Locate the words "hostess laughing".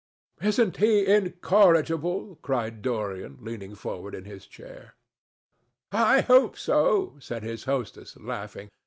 7.65-8.69